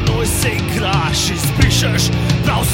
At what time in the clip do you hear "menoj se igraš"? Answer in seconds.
0.00-1.30